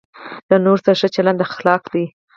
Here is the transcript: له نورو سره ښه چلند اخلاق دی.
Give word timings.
له 0.49 0.57
نورو 0.65 0.81
سره 0.85 0.95
ښه 0.99 1.07
چلند 1.15 1.39
اخلاق 1.47 1.83
دی. 1.93 2.05